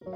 [0.00, 0.08] 亲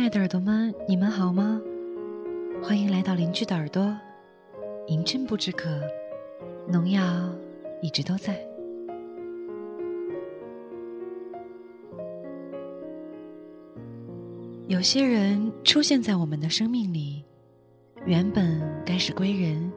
[0.00, 1.62] 爱的耳朵们，你们好吗？
[2.60, 3.96] 欢迎来到邻居的耳朵，
[4.88, 5.80] 银针不知渴，
[6.66, 7.00] 农药
[7.80, 8.55] 一直都在。
[14.68, 17.24] 有些人出现在我们的生命里，
[18.04, 19.70] 原本该是归人，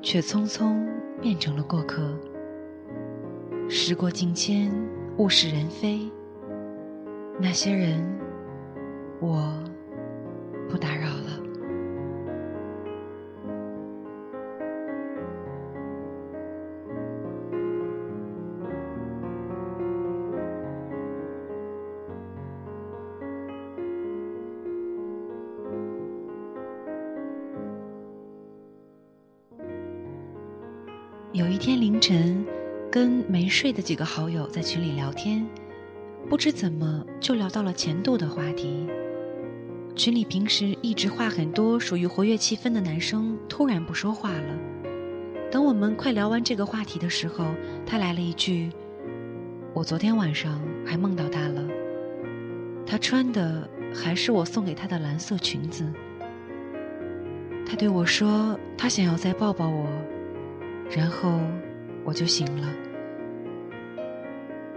[0.00, 0.86] 却匆匆
[1.20, 2.16] 变成了过客。
[3.68, 4.72] 时过境迁，
[5.18, 6.08] 物是人非，
[7.40, 8.06] 那些人。
[9.20, 9.52] 我
[10.68, 11.39] 不打扰了。
[31.32, 32.44] 有一天凌晨，
[32.90, 35.46] 跟没睡的几个好友在群里聊天，
[36.28, 38.84] 不知怎么就聊到了前度的话题。
[39.94, 44.58] 群里平时一直话很多、属于活跃气氛的男生突然不说话了。
[45.52, 47.54] 等我们快聊完这个话题的时候，
[47.86, 48.68] 他来了一句
[49.72, 51.62] ：“我昨天晚上还梦到他了，
[52.84, 55.92] 他穿的还是我送给他的蓝色裙子。
[57.64, 59.86] 他对我说他想要再抱抱我，
[60.90, 61.40] 然后
[62.04, 62.68] 我就醒了。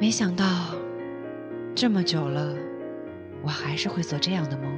[0.00, 0.44] 没想到
[1.74, 2.56] 这么久了，
[3.42, 4.70] 我还是会做这样的梦。”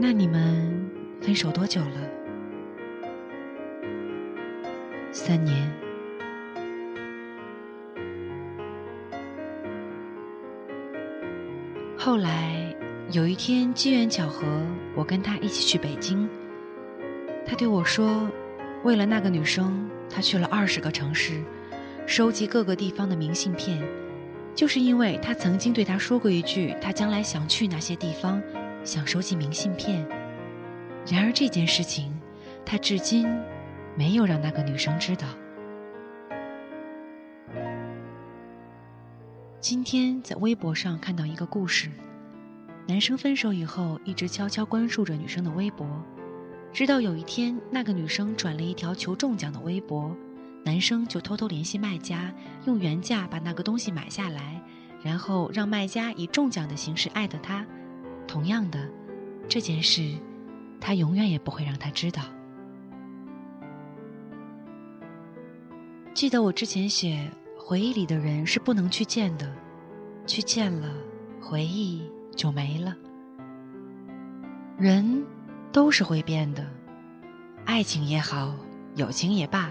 [0.00, 0.88] 那你们
[1.20, 2.10] 分手多久了？
[5.10, 5.68] 三年。
[11.96, 12.72] 后来
[13.10, 14.46] 有一天机缘巧合，
[14.94, 16.28] 我跟他一起去北京。
[17.48, 18.30] 他对我说，
[18.84, 21.42] 为了那个女生，他去了二十个城市，
[22.06, 23.82] 收集各个地方的明信片，
[24.54, 28.42] 就是因为他曾经对他说过一句，他将来想去那些地方。
[28.84, 30.06] 想收集明信片，
[31.10, 32.16] 然而这件事情，
[32.64, 33.26] 他至今
[33.96, 35.26] 没有让那个女生知道。
[39.60, 41.90] 今天在微博上看到一个故事：
[42.86, 45.86] 男生分手以后，一直悄悄关注着女生的微博，
[46.72, 50.14] 直到有一天，那个女生转了一条求中奖的微博，
[50.64, 52.32] 男生就偷偷联系卖家，
[52.66, 54.62] 用原价把那个东西买下来，
[55.02, 57.66] 然后让卖家以中奖的形式艾特他。
[58.26, 58.88] 同样的，
[59.48, 60.14] 这件事，
[60.78, 62.22] 他永远也不会让他知道。
[66.14, 69.50] 记得我之前写，回忆里的人是不能去见的，
[70.26, 70.92] 去见了，
[71.40, 72.02] 回忆
[72.36, 72.94] 就没了。
[74.76, 75.24] 人
[75.72, 76.64] 都是会变的，
[77.64, 78.54] 爱情也好，
[78.96, 79.70] 友情也罢，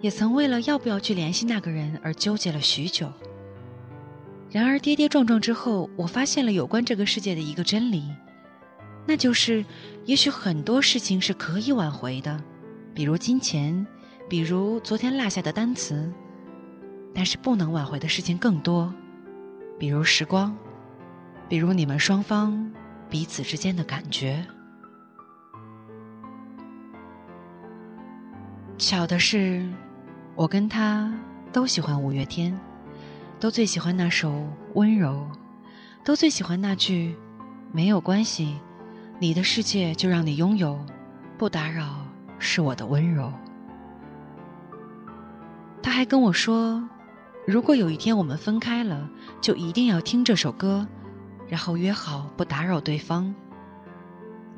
[0.00, 3.10] 也曾为了要不要去联系那个人而纠结了许久。
[4.50, 8.04] 然而跌跌撞撞之后，我发现了有关这个世界的一个真理，
[9.06, 9.64] 那就是，
[10.04, 12.40] 也许很多事情是可以挽回的，
[12.94, 13.86] 比如金钱，
[14.28, 16.12] 比如昨天落下的单词，
[17.12, 18.92] 但是不能挽回的事情更多，
[19.78, 20.56] 比如时光，
[21.48, 22.72] 比如你们双方
[23.14, 24.44] 彼此之间的感觉。
[28.76, 29.64] 巧的是，
[30.34, 31.14] 我跟他
[31.52, 32.58] 都喜欢五月天。
[33.38, 34.32] 都最喜欢那首
[34.74, 35.30] 《温柔》，
[36.04, 37.14] 都最喜欢那句
[37.70, 38.58] “没有关系，
[39.20, 40.84] 你的世界就让你拥有，
[41.38, 42.04] 不打扰
[42.40, 43.32] 是我的温柔。”
[45.80, 46.82] 他还跟我说，
[47.46, 49.08] 如果有一天我们分开了，
[49.40, 50.84] 就一定要听这首歌，
[51.48, 53.34] 然后约好不打扰对方。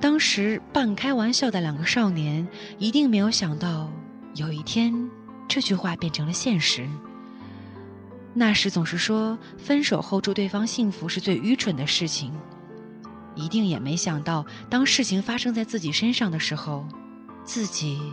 [0.01, 2.47] 当时半开玩笑的两个少年，
[2.79, 3.91] 一定没有想到，
[4.35, 5.11] 有一天
[5.49, 6.87] 这句话变成了现实。
[8.35, 12.31] 那时总是说分手后祝对方幸福是最愚蠢的事情，
[13.35, 16.87] 一定也没想到，当事情发生在自己身上的时候，
[17.45, 18.13] 自己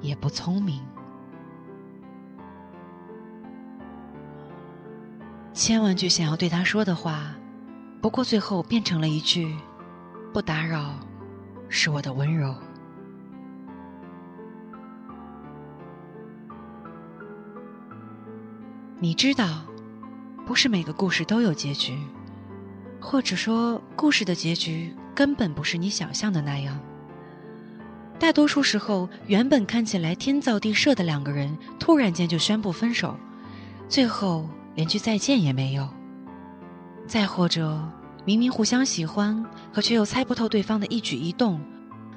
[0.00, 0.82] 也不聪明。
[5.54, 7.32] 千万句想要对他说的话，
[8.02, 9.54] 不过最后变成了一句
[10.34, 10.98] ：“不打扰，
[11.68, 12.52] 是我的温柔。”
[18.98, 19.62] 你知道，
[20.44, 21.96] 不是每个故事都有结局，
[23.00, 26.76] 或者说，故事的结局根本不是你想象的那样。
[28.18, 33.16] 大多数时候，原本看起来天造地设的两个人，突然间就宣布分手，
[33.88, 35.88] 最后连句再见也没有。
[37.06, 37.82] 再或者，
[38.24, 41.60] 明明互相喜欢，可却又猜不透对方的一举一动，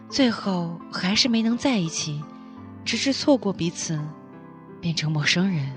[0.10, 2.24] 最后还是没能在一起，
[2.86, 4.00] 直至错过彼此，
[4.80, 5.70] 变成陌生人。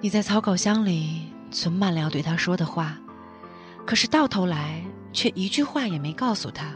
[0.00, 2.96] 你在草稿箱里存满了要对他说的话，
[3.84, 4.80] 可是到头来
[5.12, 6.66] 却一句话也没告诉他。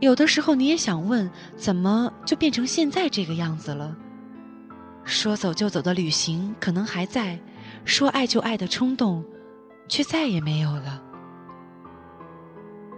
[0.00, 3.96] 有的时候你也想问，怎么就变成现在这个样子了？
[5.04, 7.38] 说走就走的旅行可能还在，
[7.84, 9.24] 说爱就爱的冲动，
[9.88, 11.02] 却再也没有了。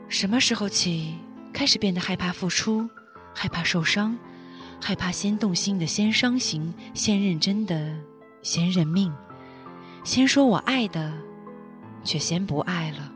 [0.09, 1.19] 什么时候起
[1.53, 2.89] 开始变得害怕付出，
[3.35, 4.17] 害怕受伤，
[4.81, 7.93] 害怕先动心的先伤心，先认真的
[8.43, 9.13] 先认命，
[10.05, 11.13] 先说我爱的，
[12.05, 13.13] 却先不爱了。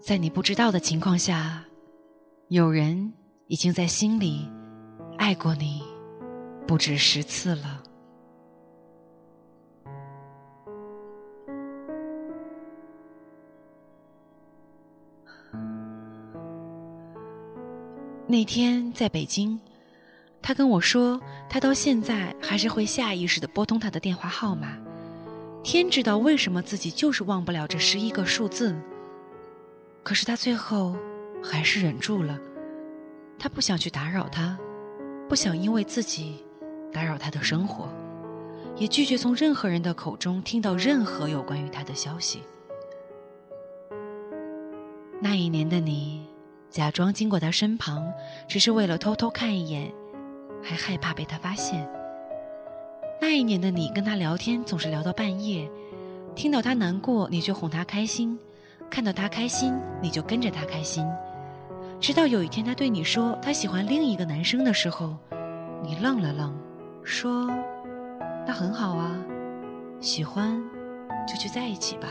[0.00, 1.62] 在你不知道的情况下，
[2.48, 3.12] 有人
[3.46, 4.50] 已经在心里。
[5.22, 5.80] 爱过你
[6.66, 7.80] 不止十次了。
[18.26, 19.60] 那天在北京，
[20.42, 24.76] 他跟我说，他到现在还是会下意识的拨通他的电话号码。
[25.62, 28.76] 天知道为什么自己就是忘不了这十一个数字。
[30.02, 30.96] 可是他最后
[31.40, 32.40] 还是忍住了，
[33.38, 34.58] 他不想去打扰他。
[35.28, 36.44] 不想因为自己
[36.92, 37.88] 打扰他的生活，
[38.76, 42.42] 也拒绝从任何人的口中听到任何有关于他的消息。
[45.20, 46.26] 那一年的你，
[46.68, 48.04] 假装经过他身旁，
[48.48, 49.90] 只是为了偷偷看一眼，
[50.62, 51.88] 还害怕被他发现。
[53.20, 55.70] 那一年的你，跟他聊天总是聊到半夜，
[56.34, 58.36] 听到他难过，你就哄他开心；
[58.90, 59.72] 看到他开心，
[60.02, 61.06] 你就跟着他开心。
[62.02, 65.16] 直到有一天，他对你说他喜欢另一个男生的时候，
[65.84, 66.52] 你愣了愣，
[67.04, 67.48] 说
[68.44, 69.16] ：“那很好啊，
[70.00, 70.60] 喜欢
[71.28, 72.08] 就去在一起吧。”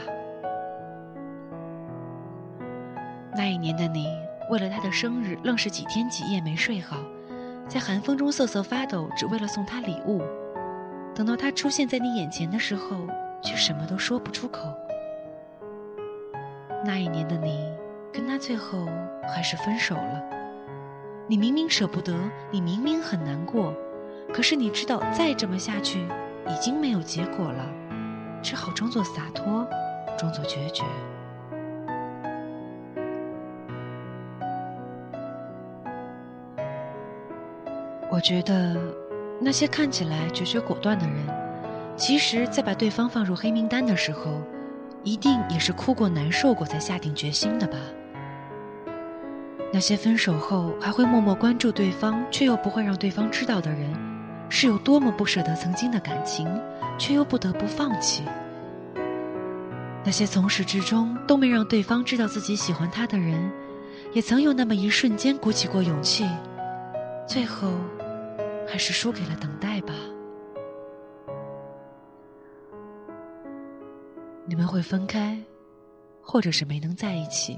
[3.36, 4.08] 那一年的你，
[4.50, 6.96] 为了他的生日，愣是几天几夜没睡好，
[7.68, 10.22] 在寒风中瑟瑟发抖，只为了送他礼物。
[11.14, 12.96] 等到他出现在你眼前的时候，
[13.44, 14.74] 却什么都说不出口。
[16.86, 17.70] 那一年的你。
[18.22, 18.88] 跟他最后
[19.34, 20.24] 还是分手了。
[21.28, 22.14] 你明明舍不得，
[22.52, 23.74] 你明明很难过，
[24.32, 26.02] 可是你知道再这么下去
[26.48, 27.66] 已经没有结果了，
[28.44, 29.68] 只好装作洒脱，
[30.20, 30.84] 装作决绝。
[38.12, 38.78] 我觉得
[39.40, 41.26] 那些看起来决绝果断的人，
[41.96, 44.40] 其实，在把对方放入黑名单的时候，
[45.04, 47.80] 一定也是哭过、难受过才下定决心的吧。
[49.74, 53.94] 那些分手后还会默默关注对方，却又不会让对方知道的人，
[54.50, 56.46] 是有多么不舍得曾经的感情，
[56.98, 58.24] 却又不得不放弃。
[60.04, 63.50] 那些从始至终都没让对方知道自己喜欢他的人，
[64.14, 66.28] 也曾有那么一瞬间鼓起过勇气，
[67.26, 67.72] 最后，
[68.68, 69.94] 还是输给了等待吧。
[74.46, 75.40] 你们会分开，
[76.22, 77.58] 或者是没能在一起。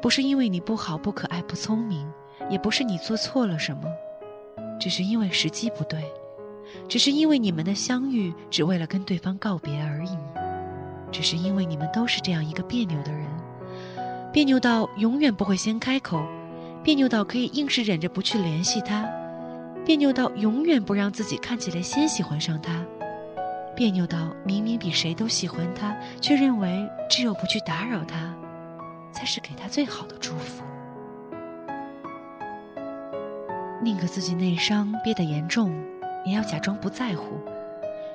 [0.00, 2.06] 不是因为你不好、不可爱、不聪明，
[2.50, 3.84] 也不是你做错了什么，
[4.78, 6.04] 只是因为时机不对，
[6.88, 10.18] 只是因为你们的相遇只为了跟对方告别而已，
[11.10, 13.26] 只是因为你们都是这样一个别扭的人，
[14.32, 16.22] 别扭到永远不会先开口，
[16.82, 19.08] 别扭到可以硬是忍着不去联系他，
[19.86, 22.84] 别扭到永远不让自己看起来先喜欢上他，
[23.74, 28.34] 别扭到明明比谁都喜欢他，却认为只有不去打扰他。
[29.14, 30.64] 才是给他最好的祝福。
[33.82, 35.72] 宁可自己内伤憋得严重，
[36.24, 37.38] 也要假装不在乎；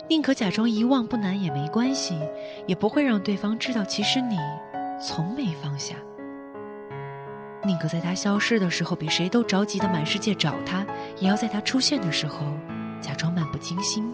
[0.07, 2.19] 宁可假装遗忘不难也没关系，
[2.65, 4.37] 也不会让对方知道其实你
[4.99, 5.95] 从没放下。
[7.63, 10.83] 宁可在他消失的时候比谁都着急的满世界找他，
[11.19, 12.47] 也要在他出现的时候
[12.99, 14.11] 假装漫不经心。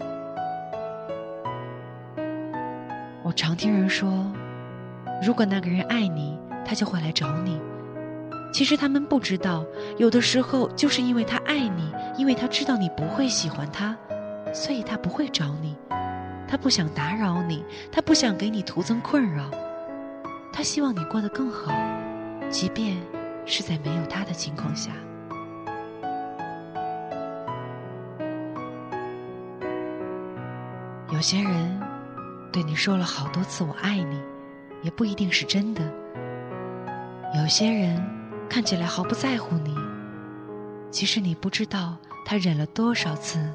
[3.22, 4.30] 我常听人说，
[5.22, 6.38] 如果那个人爱你。
[6.66, 7.60] 他就会来找你。
[8.52, 9.64] 其实他们不知道，
[9.98, 13.96] 有的时候就是因为他爱你，因为他知道你不会喜欢他，
[14.52, 15.76] 所以他不会找你。
[16.48, 19.50] 他不想打扰你，他不想给你徒增困扰。
[20.52, 21.72] 他希望你过得更好，
[22.48, 22.96] 即便
[23.44, 24.90] 是在没有他的情况下。
[31.12, 31.80] 有些人
[32.52, 34.20] 对你说了好多次“我爱你”，
[34.82, 35.82] 也不一定是真的。
[37.34, 38.02] 有些人
[38.48, 39.74] 看起来毫不在乎你，
[40.90, 43.52] 其实你不知道他忍了多少次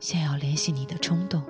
[0.00, 1.42] 想要联系你的冲动。